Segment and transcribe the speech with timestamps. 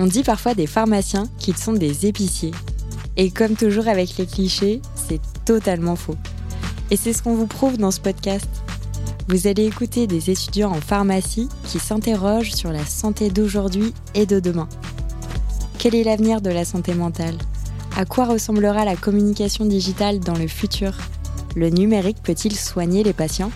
[0.00, 2.52] On dit parfois des pharmaciens qu'ils sont des épiciers.
[3.16, 6.14] Et comme toujours avec les clichés, c'est totalement faux.
[6.92, 8.48] Et c'est ce qu'on vous prouve dans ce podcast.
[9.26, 14.38] Vous allez écouter des étudiants en pharmacie qui s'interrogent sur la santé d'aujourd'hui et de
[14.38, 14.68] demain.
[15.78, 17.36] Quel est l'avenir de la santé mentale?
[17.96, 20.92] À quoi ressemblera la communication digitale dans le futur?
[21.56, 23.50] Le numérique peut-il soigner les patients?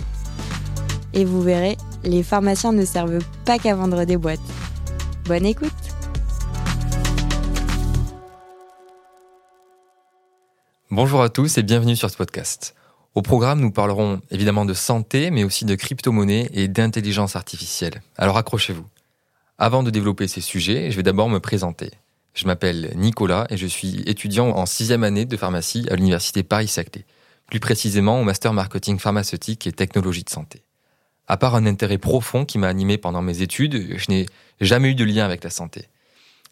[1.14, 4.40] Et vous verrez, les pharmaciens ne servent pas qu'à vendre des boîtes.
[5.26, 5.70] Bonne écoute
[10.94, 12.74] Bonjour à tous et bienvenue sur ce podcast.
[13.14, 18.02] Au programme, nous parlerons évidemment de santé, mais aussi de crypto-monnaie et d'intelligence artificielle.
[18.18, 18.84] Alors accrochez-vous.
[19.56, 21.92] Avant de développer ces sujets, je vais d'abord me présenter.
[22.34, 27.06] Je m'appelle Nicolas et je suis étudiant en sixième année de pharmacie à l'université Paris-Saclay,
[27.46, 30.62] plus précisément au master marketing pharmaceutique et technologie de santé.
[31.26, 34.26] À part un intérêt profond qui m'a animé pendant mes études, je n'ai
[34.60, 35.88] jamais eu de lien avec la santé.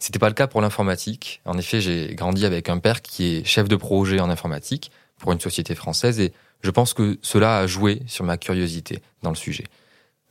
[0.01, 1.43] C'était pas le cas pour l'informatique.
[1.45, 5.31] En effet, j'ai grandi avec un père qui est chef de projet en informatique pour
[5.31, 9.37] une société française et je pense que cela a joué sur ma curiosité dans le
[9.37, 9.65] sujet.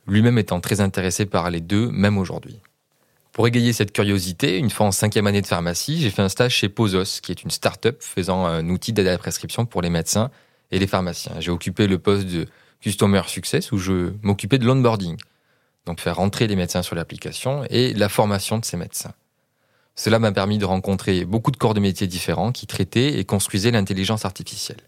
[0.08, 2.58] Lui-même étant très intéressé par les deux, même aujourd'hui.
[3.32, 6.52] Pour égayer cette curiosité, une fois en cinquième année de pharmacie, j'ai fait un stage
[6.52, 9.90] chez Posos, qui est une start-up faisant un outil d'aide à la prescription pour les
[9.90, 10.32] médecins
[10.72, 11.36] et les pharmaciens.
[11.38, 12.46] J'ai occupé le poste de
[12.80, 15.16] Customer Success où je m'occupais de l'onboarding,
[15.86, 19.12] donc faire rentrer les médecins sur l'application et la formation de ces médecins.
[20.00, 23.70] Cela m'a permis de rencontrer beaucoup de corps de métiers différents qui traitaient et construisaient
[23.70, 24.80] l'intelligence artificielle.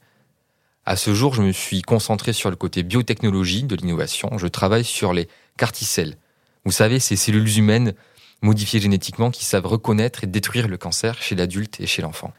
[0.86, 4.38] À ce jour, je me suis concentré sur le côté biotechnologie de l'innovation.
[4.38, 6.16] Je travaille sur les carticelles.
[6.64, 7.92] Vous savez, ces cellules humaines
[8.41, 12.32] modifiées génétiquement qui savent reconnaître et détruire le cancer chez l'adulte et chez l'enfant.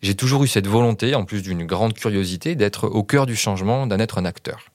[0.00, 3.88] J'ai toujours eu cette volonté, en plus d'une grande curiosité, d'être au cœur du changement,
[3.88, 4.66] d'en être un acteur.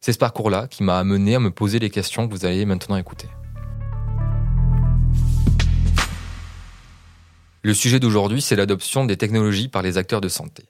[0.00, 2.96] C'est ce parcours-là qui m'a amené à me poser les questions que vous allez maintenant
[2.96, 3.28] écouter.
[7.62, 10.64] Le sujet d'aujourd'hui, c'est l'adoption des technologies par les acteurs de santé.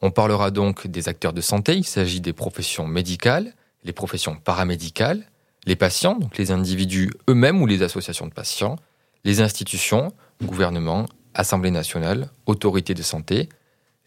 [0.00, 5.24] On parlera donc des acteurs de santé, il s'agit des professions médicales, les professions paramédicales,
[5.66, 8.76] les patients, donc les individus eux-mêmes ou les associations de patients,
[9.24, 10.12] les institutions,
[10.42, 13.48] gouvernement, Assemblée nationale, autorités de santé,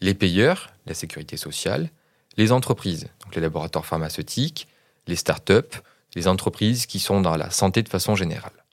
[0.00, 1.90] les payeurs, la sécurité sociale,
[2.36, 4.68] les entreprises, donc les laboratoires pharmaceutiques,
[5.08, 5.74] les start-up,
[6.14, 8.65] les entreprises qui sont dans la santé de façon générale.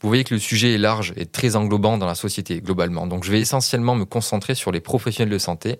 [0.00, 3.06] Vous voyez que le sujet est large et très englobant dans la société globalement.
[3.06, 5.78] Donc je vais essentiellement me concentrer sur les professionnels de santé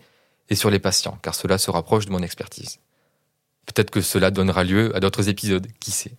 [0.48, 2.78] et sur les patients, car cela se rapproche de mon expertise.
[3.66, 6.12] Peut-être que cela donnera lieu à d'autres épisodes, qui sait.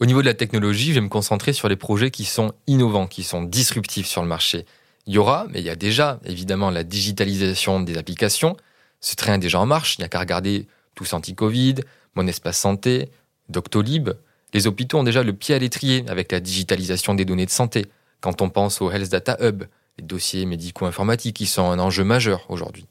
[0.00, 3.06] Au niveau de la technologie, je vais me concentrer sur les projets qui sont innovants,
[3.06, 4.66] qui sont disruptifs sur le marché.
[5.06, 8.56] Il y aura, mais il y a déjà évidemment la digitalisation des applications.
[9.00, 11.76] Ce train est déjà en marche, il n'y a qu'à regarder Tous Anti-Covid,
[12.14, 13.10] Mon Espace Santé,
[13.48, 14.10] Doctolib,
[14.52, 17.86] les hôpitaux ont déjà le pied à l'étrier avec la digitalisation des données de santé.
[18.20, 19.64] Quand on pense au Health Data Hub,
[19.98, 22.86] les dossiers médico-informatiques qui sont un enjeu majeur aujourd'hui.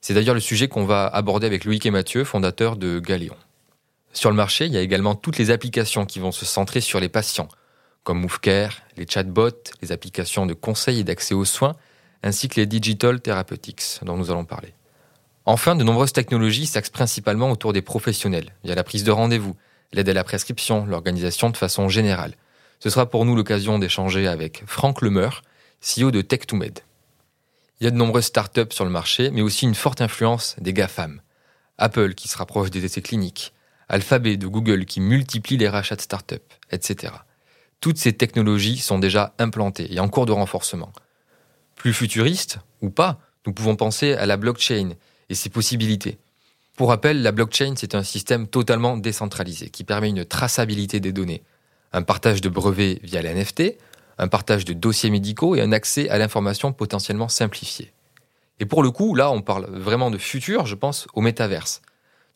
[0.00, 3.36] C'est d'ailleurs le sujet qu'on va aborder avec Loïc et Mathieu, fondateurs de Galéon.
[4.12, 7.00] Sur le marché, il y a également toutes les applications qui vont se centrer sur
[7.00, 7.48] les patients,
[8.02, 11.74] comme MoveCare, les chatbots, les applications de conseil et d'accès aux soins,
[12.22, 14.74] ainsi que les digital therapeutics dont nous allons parler.
[15.46, 19.56] Enfin, de nombreuses technologies s'axent principalement autour des professionnels, via la prise de rendez-vous,
[19.94, 22.34] l'aide à la prescription, l'organisation de façon générale.
[22.80, 25.42] Ce sera pour nous l'occasion d'échanger avec Franck Lemeur,
[25.80, 26.78] CEO de Tech2Med.
[27.80, 30.72] Il y a de nombreuses startups sur le marché, mais aussi une forte influence des
[30.72, 31.20] GAFAM.
[31.78, 33.52] Apple qui se rapproche des essais cliniques,
[33.88, 36.36] Alphabet de Google qui multiplie les rachats de startups,
[36.70, 37.12] etc.
[37.80, 40.92] Toutes ces technologies sont déjà implantées et en cours de renforcement.
[41.76, 44.90] Plus futuriste ou pas, nous pouvons penser à la blockchain
[45.28, 46.18] et ses possibilités.
[46.76, 51.44] Pour rappel, la blockchain, c'est un système totalement décentralisé qui permet une traçabilité des données,
[51.92, 53.78] un partage de brevets via l'NFT,
[54.18, 57.92] un partage de dossiers médicaux et un accès à l'information potentiellement simplifié.
[58.58, 61.80] Et pour le coup, là, on parle vraiment de futur, je pense au métaverse,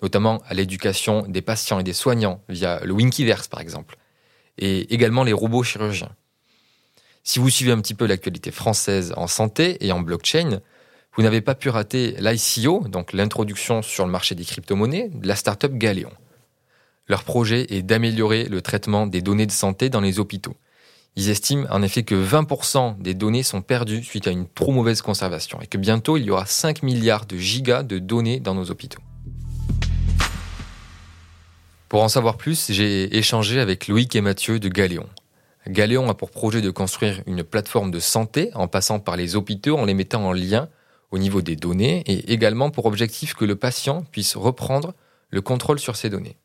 [0.02, 3.96] notamment à l'éducation des patients et des soignants via le Winkiverse par exemple,
[4.56, 6.14] et également les robots chirurgiens.
[7.24, 10.60] Si vous suivez un petit peu l'actualité française en santé et en blockchain,
[11.18, 15.34] vous n'avez pas pu rater l'ICO, donc l'introduction sur le marché des crypto-monnaies, de la
[15.34, 16.12] startup Galéon.
[17.08, 20.54] Leur projet est d'améliorer le traitement des données de santé dans les hôpitaux.
[21.16, 25.02] Ils estiment en effet que 20% des données sont perdues suite à une trop mauvaise
[25.02, 28.70] conservation et que bientôt il y aura 5 milliards de gigas de données dans nos
[28.70, 29.02] hôpitaux.
[31.88, 35.08] Pour en savoir plus, j'ai échangé avec Loïc et Mathieu de Galéon.
[35.66, 39.76] Galéon a pour projet de construire une plateforme de santé en passant par les hôpitaux
[39.76, 40.68] en les mettant en lien
[41.10, 44.94] au niveau des données et également pour objectif que le patient puisse reprendre
[45.30, 46.36] le contrôle sur ces données.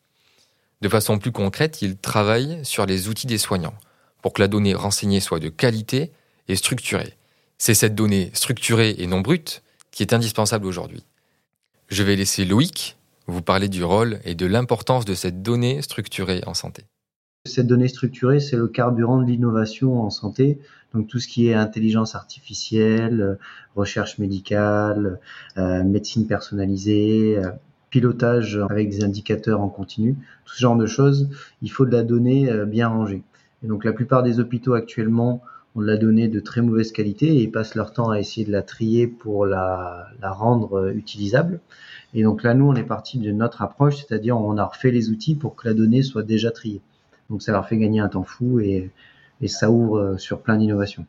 [0.81, 3.75] De façon plus concrète, il travaille sur les outils des soignants
[4.21, 6.11] pour que la donnée renseignée soit de qualité
[6.47, 7.17] et structurée.
[7.57, 11.03] C'est cette donnée structurée et non brute qui est indispensable aujourd'hui.
[11.89, 16.41] Je vais laisser Loïc vous parler du rôle et de l'importance de cette donnée structurée
[16.45, 16.83] en santé.
[17.45, 20.59] Cette donnée structurée, c'est le carburant de l'innovation en santé.
[20.93, 23.37] Donc tout ce qui est intelligence artificielle,
[23.75, 25.19] recherche médicale,
[25.57, 27.49] euh, médecine personnalisée, euh,
[27.89, 31.29] pilotage avec des indicateurs en continu, tout ce genre de choses,
[31.61, 33.23] il faut de la donnée euh, bien rangée.
[33.61, 35.41] Et donc la plupart des hôpitaux actuellement
[35.75, 38.53] ont de la donnée de très mauvaise qualité et passent leur temps à essayer de
[38.53, 41.59] la trier pour la, la rendre utilisable.
[42.13, 45.09] Et donc là, nous, on est parti de notre approche, c'est-à-dire on a refait les
[45.09, 46.81] outils pour que la donnée soit déjà triée.
[47.33, 48.91] Donc ça leur fait gagner un temps fou et,
[49.47, 51.07] ça ouvre euh, sur plein d'innovations.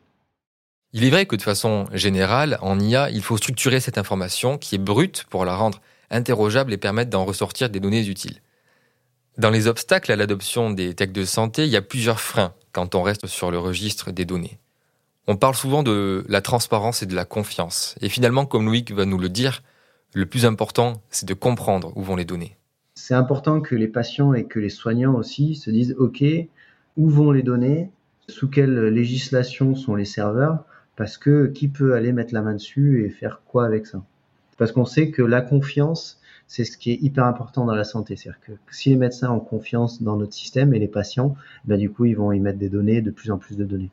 [0.91, 4.73] Il est vrai que de façon générale, en IA, il faut structurer cette information qui
[4.73, 8.41] est brute pour la rendre interrogeable et permettre d'en ressortir des données utiles.
[9.37, 12.95] Dans les obstacles à l'adoption des techs de santé, il y a plusieurs freins quand
[12.95, 14.57] on reste sur le registre des données.
[15.27, 17.95] On parle souvent de la transparence et de la confiance.
[18.01, 19.61] Et finalement, comme Loïc va nous le dire,
[20.13, 22.57] le plus important, c'est de comprendre où vont les données.
[23.07, 26.23] C'est important que les patients et que les soignants aussi se disent, OK,
[26.97, 27.91] où vont les données?
[28.27, 30.65] Sous quelle législation sont les serveurs,
[30.95, 34.03] parce que qui peut aller mettre la main dessus et faire quoi avec ça?
[34.57, 38.15] Parce qu'on sait que la confiance, c'est ce qui est hyper important dans la santé.
[38.15, 41.35] C'est-à-dire que si les médecins ont confiance dans notre système et les patients,
[41.65, 43.91] ben du coup, ils vont y mettre des données, de plus en plus de données.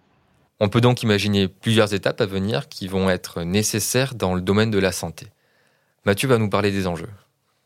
[0.58, 4.70] On peut donc imaginer plusieurs étapes à venir qui vont être nécessaires dans le domaine
[4.70, 5.26] de la santé.
[6.06, 7.10] Mathieu va nous parler des enjeux.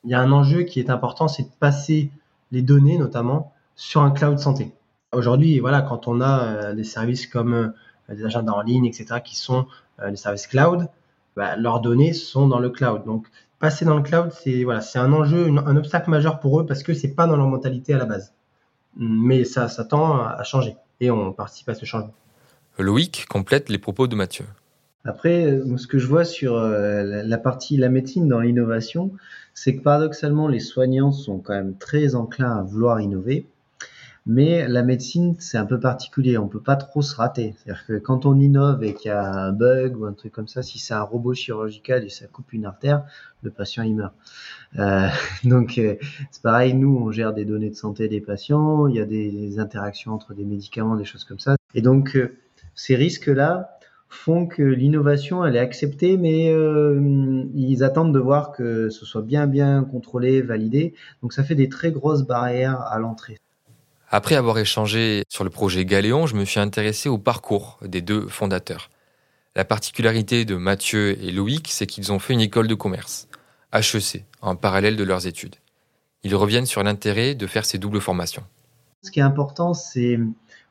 [0.06, 2.12] Il y a un enjeu qui est important, c'est de passer
[2.52, 4.72] les données, notamment, sur un cloud santé.
[5.12, 9.20] Aujourd'hui, voilà, quand on a euh, des services comme euh, des agendas en ligne, etc.,
[9.24, 9.66] qui sont
[10.00, 10.88] euh, des services cloud,
[11.36, 13.04] bah, leurs données sont dans le cloud.
[13.04, 13.26] Donc,
[13.58, 16.84] passer dans le cloud, c'est voilà, c'est un enjeu, un obstacle majeur pour eux parce
[16.84, 18.32] que c'est pas dans leur mentalité à la base.
[18.96, 22.14] Mais ça, ça tend à changer et on participe à ce changement.
[22.78, 24.46] Loïc complète les propos de Mathieu.
[25.06, 29.12] Après, ce que je vois sur la partie la médecine dans l'innovation,
[29.54, 33.46] c'est que paradoxalement, les soignants sont quand même très enclins à vouloir innover.
[34.26, 36.36] Mais la médecine, c'est un peu particulier.
[36.36, 37.54] On peut pas trop se rater.
[37.56, 40.48] C'est-à-dire que quand on innove et qu'il y a un bug ou un truc comme
[40.48, 43.04] ça, si c'est un robot chirurgical et ça coupe une artère,
[43.42, 44.14] le patient il meurt.
[44.80, 45.06] Euh,
[45.44, 45.94] donc euh,
[46.32, 46.74] c'est pareil.
[46.74, 48.88] Nous, on gère des données de santé des patients.
[48.88, 51.56] Il y a des, interactions entre des médicaments, des choses comme ça.
[51.74, 52.36] Et donc euh,
[52.74, 53.75] ces risques-là
[54.08, 59.22] font que l'innovation elle est acceptée, mais euh, ils attendent de voir que ce soit
[59.22, 60.94] bien bien contrôlé, validé.
[61.22, 63.38] Donc ça fait des très grosses barrières à l'entrée.
[64.10, 68.28] Après avoir échangé sur le projet Galéon, je me suis intéressé au parcours des deux
[68.28, 68.90] fondateurs.
[69.56, 73.26] La particularité de Mathieu et Loïc, c'est qu'ils ont fait une école de commerce,
[73.72, 75.56] HEC, en parallèle de leurs études.
[76.22, 78.44] Ils reviennent sur l'intérêt de faire ces doubles formations.
[79.02, 80.18] Ce qui est important, c'est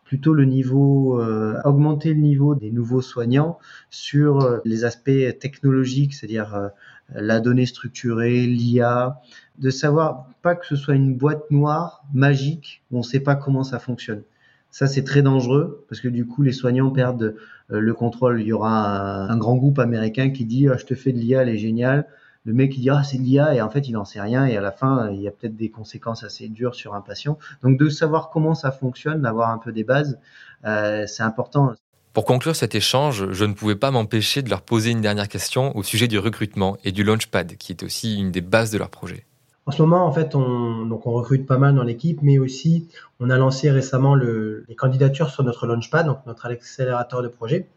[0.05, 3.57] plutôt le niveau, euh, augmenter le niveau des nouveaux soignants
[3.89, 6.67] sur euh, les aspects technologiques, c'est-à-dire euh,
[7.13, 9.19] la donnée structurée, l'IA,
[9.57, 13.35] de savoir pas que ce soit une boîte noire magique où on ne sait pas
[13.35, 14.21] comment ça fonctionne.
[14.69, 17.35] Ça, c'est très dangereux parce que du coup, les soignants perdent
[17.69, 18.41] le contrôle.
[18.41, 21.43] Il y aura un, grand groupe américain qui dit ah, Je te fais de l'IA,
[21.43, 22.07] elle est géniale
[22.45, 24.55] le mec il dit ah c'est l'IA et en fait il n'en sait rien et
[24.55, 27.37] à la fin il y a peut-être des conséquences assez dures sur un patient.
[27.63, 30.19] Donc de savoir comment ça fonctionne, d'avoir un peu des bases,
[30.65, 31.73] euh, c'est important.
[32.13, 35.75] Pour conclure cet échange, je ne pouvais pas m'empêcher de leur poser une dernière question
[35.75, 38.89] au sujet du recrutement et du Launchpad, qui est aussi une des bases de leur
[38.89, 39.25] projet.
[39.67, 42.87] En ce moment, en fait, on, donc on recrute pas mal dans l'équipe, mais aussi
[43.19, 47.67] on a lancé récemment le, les candidatures sur notre Launchpad, donc notre accélérateur de projet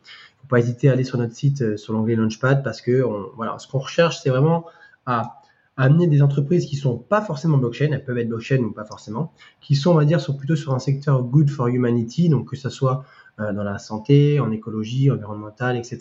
[0.41, 3.03] faut pas hésiter à aller sur notre site euh, sur l'onglet Launchpad parce que
[3.37, 4.65] voilà, ce qu'on recherche, c'est vraiment
[5.07, 5.41] à,
[5.77, 9.33] amener des entreprises qui sont pas forcément blockchain, elles peuvent être blockchain ou pas forcément,
[9.61, 12.57] qui sont, on va dire, sont plutôt sur un secteur good for humanity, donc que
[12.57, 13.05] ce soit
[13.39, 16.01] euh, dans la santé, en écologie, environnementale, etc.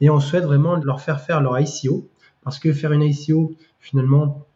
[0.00, 2.08] Et on souhaite vraiment leur faire faire leur ICO,
[2.44, 4.46] parce que faire une ICO, finalement,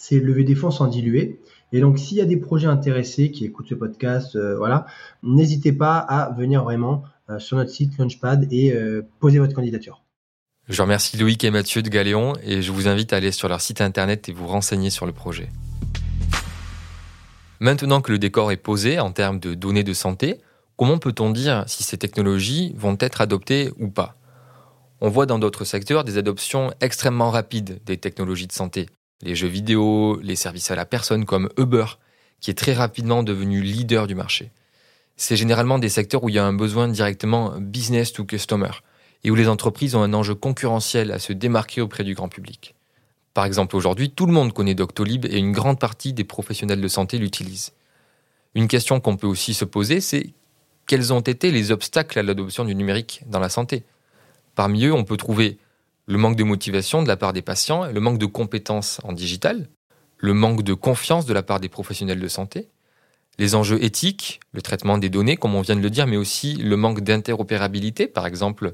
[0.00, 1.40] c'est lever des fonds sans diluer.
[1.72, 4.86] Et donc, s'il y a des projets intéressés qui écoutent ce podcast, euh, voilà,
[5.22, 10.02] n'hésitez pas à venir vraiment euh, sur notre site Launchpad et euh, poser votre candidature.
[10.68, 13.60] Je remercie Loïc et Mathieu de Galéon et je vous invite à aller sur leur
[13.60, 15.50] site internet et vous renseigner sur le projet.
[17.60, 20.40] Maintenant que le décor est posé en termes de données de santé,
[20.76, 24.16] comment peut-on dire si ces technologies vont être adoptées ou pas?
[25.02, 28.86] On voit dans d'autres secteurs des adoptions extrêmement rapides des technologies de santé.
[29.22, 31.86] Les jeux vidéo, les services à la personne comme Uber,
[32.40, 34.50] qui est très rapidement devenu leader du marché
[35.20, 38.70] c'est généralement des secteurs où il y a un besoin directement business to customer
[39.22, 42.74] et où les entreprises ont un enjeu concurrentiel à se démarquer auprès du grand public.
[43.34, 46.88] Par exemple, aujourd'hui, tout le monde connaît Doctolib et une grande partie des professionnels de
[46.88, 47.74] santé l'utilisent.
[48.54, 50.32] Une question qu'on peut aussi se poser, c'est
[50.86, 53.84] quels ont été les obstacles à l'adoption du numérique dans la santé?
[54.54, 55.58] Parmi eux, on peut trouver
[56.10, 59.68] le manque de motivation de la part des patients, le manque de compétences en digital,
[60.18, 62.68] le manque de confiance de la part des professionnels de santé,
[63.38, 66.54] les enjeux éthiques, le traitement des données, comme on vient de le dire, mais aussi
[66.54, 68.72] le manque d'interopérabilité, par exemple,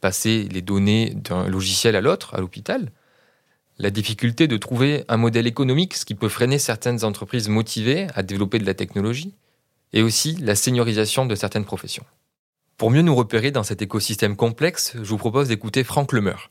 [0.00, 2.90] passer les données d'un logiciel à l'autre, à l'hôpital,
[3.78, 8.24] la difficulté de trouver un modèle économique, ce qui peut freiner certaines entreprises motivées à
[8.24, 9.36] développer de la technologie,
[9.92, 12.04] et aussi la seniorisation de certaines professions.
[12.76, 16.50] Pour mieux nous repérer dans cet écosystème complexe, je vous propose d'écouter Franck Lemeur.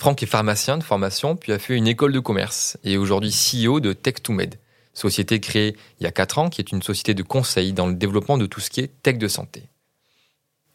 [0.00, 3.30] Franck est pharmacien de formation, puis a fait une école de commerce, et est aujourd'hui
[3.30, 4.54] CEO de Tech2Med,
[4.94, 7.94] société créée il y a 4 ans, qui est une société de conseil dans le
[7.94, 9.64] développement de tout ce qui est tech de santé.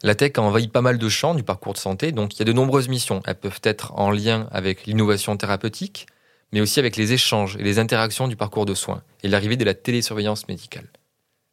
[0.02, 2.42] La tech a envahi pas mal de champs du parcours de santé, donc il y
[2.42, 3.22] a de nombreuses missions.
[3.24, 6.06] Elles peuvent être en lien avec l'innovation thérapeutique,
[6.52, 9.64] mais aussi avec les échanges et les interactions du parcours de soins et l'arrivée de
[9.64, 10.88] la télésurveillance médicale.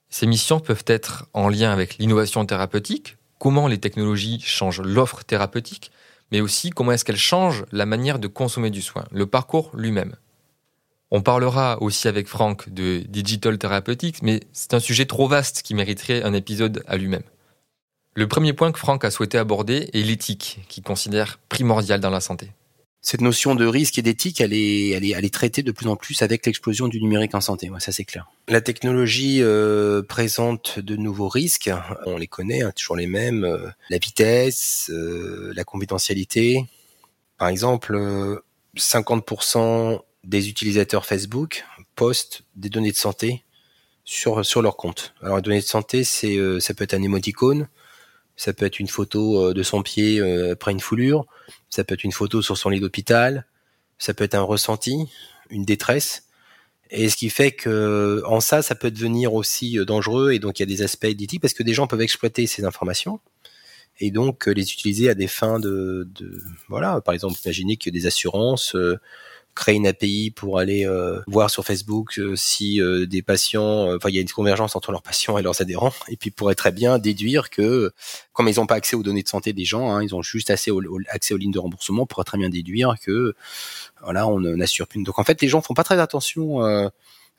[0.10, 5.90] Ces missions peuvent être en lien avec l'innovation thérapeutique, comment les technologies changent l'offre thérapeutique,
[6.32, 10.16] mais aussi comment est-ce qu'elles changent la manière de consommer du soin, le parcours lui-même.
[11.12, 15.76] On parlera aussi avec Franck de digital therapeutics, mais c'est un sujet trop vaste qui
[15.76, 17.24] mériterait un épisode à lui-même.
[18.14, 22.22] Le premier point que Franck a souhaité aborder est l'éthique, qu'il considère primordiale dans la
[22.22, 22.52] santé.
[23.04, 25.88] Cette notion de risque et d'éthique, elle est, elle, est, elle est traitée de plus
[25.88, 27.72] en plus avec l'explosion du numérique en santé.
[27.80, 28.30] Ça c'est clair.
[28.48, 31.72] La technologie euh, présente de nouveaux risques.
[32.06, 33.44] On les connaît, hein, toujours les mêmes.
[33.44, 36.64] Euh, la vitesse, euh, la confidentialité.
[37.40, 37.98] Par exemple,
[38.78, 41.66] 50% des utilisateurs Facebook
[41.96, 43.44] postent des données de santé
[44.04, 45.16] sur sur leur compte.
[45.24, 47.68] Alors les données de santé, c'est ça peut être un émoticône,
[48.42, 51.26] ça peut être une photo euh, de son pied euh, après une foulure.
[51.72, 53.48] Ça peut être une photo sur son lit d'hôpital.
[53.98, 55.08] Ça peut être un ressenti,
[55.50, 56.28] une détresse.
[56.92, 60.34] Et ce qui fait que en ça, ça peut devenir aussi euh, dangereux.
[60.34, 62.66] Et donc il y a des aspects d'éthique parce que des gens peuvent exploiter ces
[62.66, 63.20] informations
[64.00, 67.02] et donc les utiliser à des fins de, de voilà.
[67.02, 68.76] Par exemple, imaginez que des assurances
[69.56, 74.10] créer une API pour aller euh, voir sur Facebook euh, si euh, des patients, enfin
[74.10, 76.72] il y a une convergence entre leurs patients et leurs adhérents, et puis pourrait très
[76.72, 77.92] bien déduire que
[78.34, 80.50] comme ils n'ont pas accès aux données de santé des gens, hein, ils ont juste
[80.50, 80.72] assez
[81.10, 83.34] accès aux lignes de remboursement, pourrait très bien déduire que
[84.02, 85.04] voilà on n'assure plus.
[85.04, 86.60] Donc en fait les gens font pas très attention.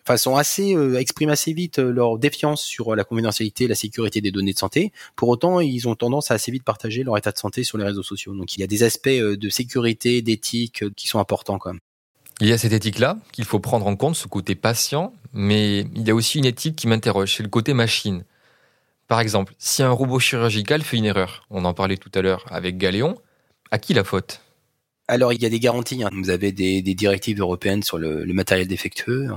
[0.04, 4.52] Enfin, sont assez expriment assez vite leur défiance sur la confidentialité, la sécurité des données
[4.52, 4.92] de santé.
[5.14, 7.85] Pour autant, ils ont tendance à assez vite partager leur état de santé sur les
[7.85, 8.35] réseaux sociaux.
[8.35, 11.81] Donc, il y a des aspects de sécurité, d'éthique qui sont importants quand même.
[12.40, 16.06] Il y a cette éthique-là qu'il faut prendre en compte, ce côté patient, mais il
[16.06, 18.24] y a aussi une éthique qui m'interroge, c'est le côté machine.
[19.06, 22.44] Par exemple, si un robot chirurgical fait une erreur, on en parlait tout à l'heure
[22.50, 23.16] avec Galéon,
[23.70, 24.40] à qui la faute?
[25.09, 26.02] Alors, il y a des garanties.
[26.02, 26.11] Hein.
[26.12, 29.28] Vous avez des, directives européennes sur le, matériel défectueux.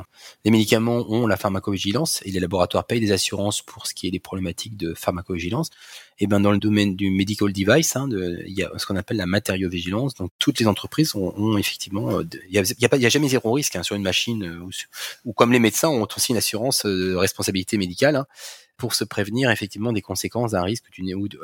[0.46, 4.12] Les médicaments ont la pharmacovigilance et les laboratoires payent des assurances pour ce qui est
[4.12, 5.72] des problématiques de pharmacovigilance.
[6.20, 9.18] Et ben dans le domaine du medical device, hein, il y a ce qu'on appelle
[9.18, 10.14] la matériovigilance.
[10.14, 13.76] Donc toutes les entreprises ont, effectivement, euh, il y a, y a jamais zéro risque
[13.76, 14.70] hein, sur une machine euh,
[15.26, 18.24] ou, comme les médecins ont aussi une assurance euh, de responsabilité médicale
[18.78, 21.42] pour se prévenir effectivement des conséquences d'un risque d'une ou de...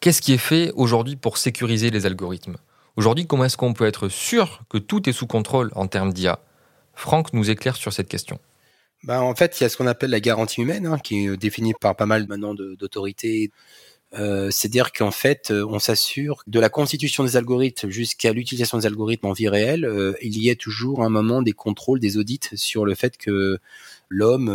[0.00, 2.56] Qu'est-ce qui est fait aujourd'hui pour sécuriser les algorithmes?
[2.98, 6.40] Aujourd'hui, comment est-ce qu'on peut être sûr que tout est sous contrôle en termes d'IA
[6.94, 8.40] Franck nous éclaire sur cette question.
[9.04, 11.36] Ben, en fait, il y a ce qu'on appelle la garantie humaine, hein, qui est
[11.36, 13.52] définie par pas mal maintenant d'autorités.
[14.14, 18.86] Euh, C'est-à-dire qu'en fait, euh, on s'assure de la constitution des algorithmes jusqu'à l'utilisation des
[18.86, 22.40] algorithmes en vie réelle, euh, il y a toujours un moment des contrôles, des audits
[22.54, 23.58] sur le fait que
[24.08, 24.50] l'homme,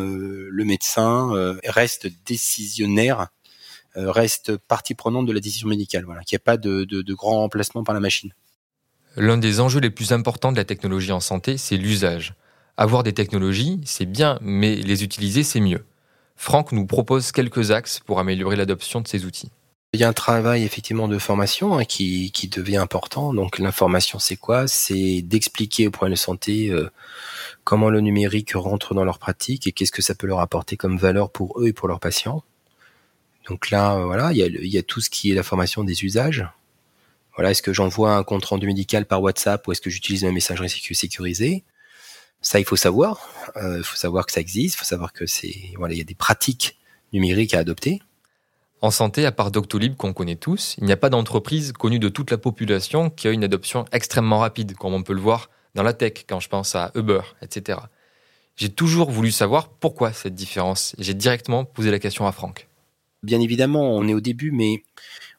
[0.50, 1.32] le médecin,
[1.64, 3.30] reste décisionnaire
[3.96, 6.06] reste partie prenante de la décision médicale.
[6.06, 8.34] Voilà, qu'il n'y ait pas de, de, de grand remplacement par la machine.
[9.16, 12.34] L'un des enjeux les plus importants de la technologie en santé, c'est l'usage.
[12.78, 15.86] Avoir des technologies, c'est bien, mais les utiliser, c'est mieux.
[16.36, 19.52] Franck nous propose quelques axes pour améliorer l'adoption de ces outils.
[19.94, 23.32] Il y a un travail effectivement de formation hein, qui, qui, devient important.
[23.32, 24.68] Donc l'information, c'est quoi?
[24.68, 26.90] C'est d'expliquer aux problèmes de santé euh,
[27.64, 30.98] comment le numérique rentre dans leur pratique et qu'est-ce que ça peut leur apporter comme
[30.98, 32.44] valeur pour eux et pour leurs patients.
[33.48, 36.48] Donc là, euh, voilà, il y, a, tout ce qui est la formation des usages.
[37.36, 40.32] Voilà, est-ce que j'envoie un compte rendu médical par WhatsApp ou est-ce que j'utilise ma
[40.32, 41.64] messagerie sécurisée?
[42.42, 43.28] Ça, il faut savoir.
[43.58, 44.76] Euh, il faut savoir que ça existe.
[44.76, 46.78] Il faut savoir que c'est voilà, il y a des pratiques
[47.12, 48.02] numériques à adopter.
[48.82, 52.10] En santé, à part Doctolib qu'on connaît tous, il n'y a pas d'entreprise connue de
[52.10, 55.84] toute la population qui a une adoption extrêmement rapide, comme on peut le voir dans
[55.84, 57.80] la tech quand je pense à Uber, etc.
[58.58, 60.96] J'ai toujours voulu savoir pourquoi cette différence.
[61.00, 62.68] J'ai directement posé la question à Franck
[63.24, 64.84] bien évidemment, on est au début, mais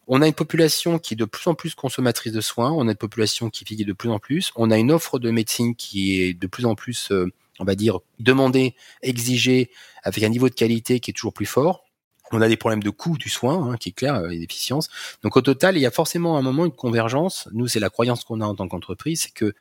[0.07, 2.91] on a une population qui est de plus en plus consommatrice de soins, on a
[2.91, 6.21] une population qui vieillit de plus en plus, on a une offre de médecine qui
[6.21, 9.71] est de plus en plus, euh, on va dire, demandée, exigée,
[10.03, 11.85] avec un niveau de qualité qui est toujours plus fort.
[12.33, 14.89] On a des problèmes de coût du soin, hein, qui est clair, et d'efficience.
[15.23, 17.49] Donc au total, il y a forcément un moment une convergence.
[17.53, 19.55] Nous, c'est la croyance qu'on a en tant qu'entreprise, c'est que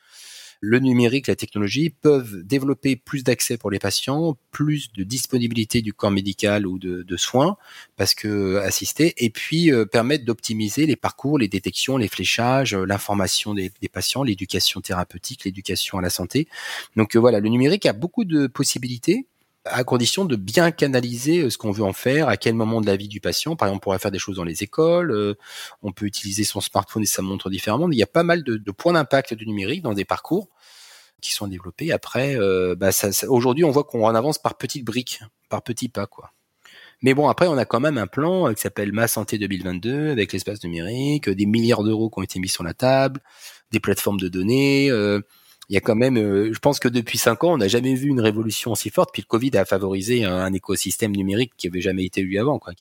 [0.65, 5.91] le numérique, la technologie peuvent développer plus d'accès pour les patients, plus de disponibilité du
[5.91, 7.57] corps médical ou de, soins,
[7.97, 12.85] parce que assistés, et puis euh, permettre d'optimiser les parcours, les détections, les fléchages, euh,
[12.85, 16.47] l'information des, patients, l'éducation thérapeutique, l'éducation à la santé.
[16.95, 19.27] Donc euh, voilà, le numérique a beaucoup de possibilités
[19.65, 22.95] à condition de bien canaliser ce qu'on veut en faire, à quel moment de la
[22.95, 23.57] vie du patient.
[23.57, 25.35] Par exemple, on pourrait faire des choses dans les écoles,
[25.81, 27.89] on peut utiliser son smartphone et sa montre différemment.
[27.89, 30.49] Il y a pas mal de, points d'impact du numérique dans des parcours
[31.23, 31.91] qui sont développés.
[31.91, 32.89] Après, euh, bah
[33.27, 36.31] aujourd'hui, on voit qu'on avance par petites briques, par petits pas, quoi.
[37.01, 40.31] Mais bon, après, on a quand même un plan qui s'appelle Ma Santé 2022 avec
[40.31, 43.19] l'espace numérique, des milliards d'euros qui ont été mis sur la table,
[43.71, 44.89] des plateformes de données
[45.69, 47.95] il y a quand même, euh, je pense que depuis cinq ans, on n'a jamais
[47.95, 49.11] vu une révolution aussi forte.
[49.13, 52.59] Puis le Covid a favorisé un, écosystème numérique qui avait jamais été eu avant.
[52.59, 52.73] Quoi.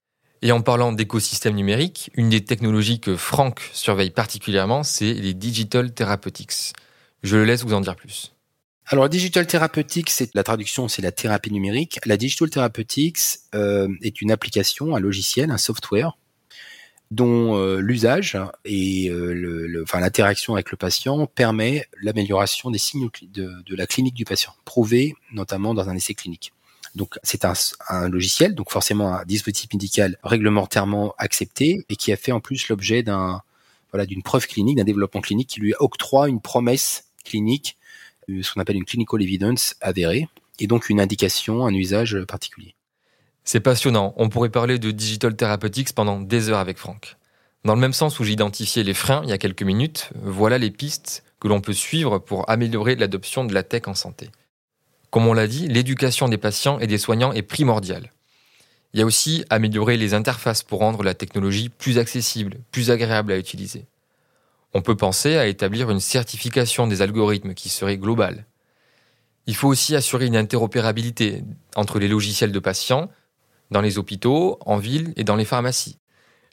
[0.43, 5.95] Et en parlant d'écosystème numérique, une des technologies que Franck surveille particulièrement, c'est les digital
[5.95, 6.73] therapeutics.
[7.23, 8.35] Je le laisse vous en dire plus.
[8.87, 12.01] Alors, digital therapeutics, la traduction, c'est la thérapie numérique.
[12.05, 16.19] La digital therapeutics euh, est une application, un logiciel, un software
[17.13, 23.87] dont euh, l'usage et euh, l'interaction avec le patient permet l'amélioration des signes de, la
[23.87, 26.53] clinique du patient, prouvé notamment dans un essai clinique.
[26.95, 32.33] Donc c'est un, logiciel, donc forcément un dispositif médical réglementairement accepté et qui a fait
[32.33, 37.77] en plus l'objet d'une preuve clinique, d'un développement clinique qui lui octroie une promesse clinique,
[38.29, 42.75] euh, ce qu'on appelle une clinical evidence avérée, et donc une indication, un usage particulier.
[43.45, 44.15] C'est passionnant.
[44.17, 47.17] On pourrait parler de digital therapeutics pendant des heures avec Franck.
[47.65, 50.71] Dans le même sens où j'identifiais les freins il y a quelques minutes, voilà les
[50.71, 54.31] pistes que l'on peut suivre pour améliorer l'adoption de la tech en santé.
[55.11, 58.13] Comme on l'a dit, l'éducation des patients et des soignants est primordiale.
[58.95, 63.33] Il y a aussi améliorer les interfaces pour rendre la technologie plus accessible, plus agréable
[63.33, 63.87] à utiliser.
[64.75, 68.47] On peut penser à établir une certification des algorithmes qui serait globale.
[69.47, 71.45] Il faut aussi assurer une interopérabilité
[71.77, 73.11] entre les logiciels de patients
[73.71, 75.99] dans les hôpitaux, en ville et dans les pharmacies,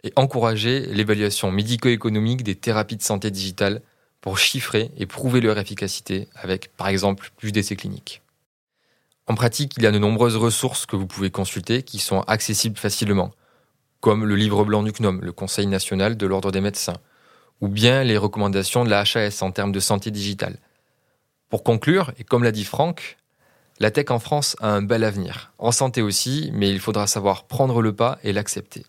[0.03, 3.81] et encourager l'évaluation médico-économique des thérapies de santé digitale
[4.21, 8.21] pour chiffrer et prouver leur efficacité avec, par exemple, plus d'essais cliniques.
[9.27, 12.77] En pratique, il y a de nombreuses ressources que vous pouvez consulter qui sont accessibles
[12.77, 13.31] facilement,
[14.01, 16.97] comme le livre blanc du CNOM, le Conseil national de l'ordre des médecins,
[17.61, 20.57] ou bien les recommandations de la HAS en termes de santé digitale.
[21.49, 23.17] Pour conclure, et comme l'a dit Franck,
[23.79, 27.45] la tech en France a un bel avenir, en santé aussi, mais il faudra savoir
[27.45, 28.85] prendre le pas et l'accepter.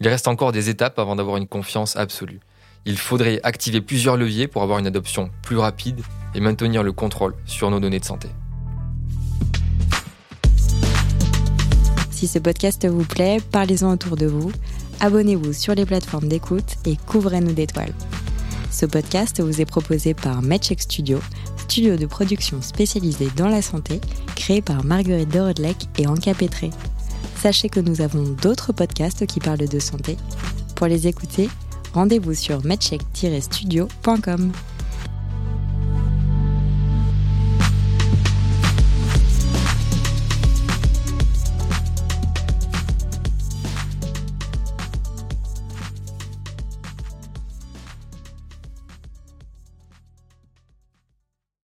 [0.00, 2.40] Il reste encore des étapes avant d'avoir une confiance absolue.
[2.84, 6.02] Il faudrait activer plusieurs leviers pour avoir une adoption plus rapide
[6.34, 8.28] et maintenir le contrôle sur nos données de santé.
[12.10, 14.52] Si ce podcast vous plaît, parlez-en autour de vous,
[15.00, 17.94] abonnez-vous sur les plateformes d'écoute et couvrez-nous d'étoiles.
[18.70, 21.18] Ce podcast vous est proposé par MedCheck Studio,
[21.58, 24.00] studio de production spécialisé dans la santé,
[24.34, 26.70] créé par Marguerite Dorodlec et Anka Petré.
[27.36, 30.16] Sachez que nous avons d'autres podcasts qui parlent de santé.
[30.74, 31.48] Pour les écouter,
[31.94, 34.52] rendez-vous sur medcheck-studio.com.